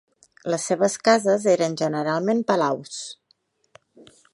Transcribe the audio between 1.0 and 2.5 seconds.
cases eren generalment